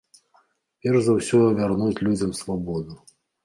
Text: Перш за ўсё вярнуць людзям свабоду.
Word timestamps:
Перш 0.85 0.99
за 1.09 1.13
ўсё 1.19 1.43
вярнуць 1.61 2.03
людзям 2.09 2.35
свабоду. 2.41 3.03